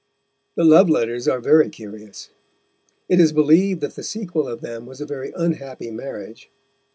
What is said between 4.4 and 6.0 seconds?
of them was a very unhappy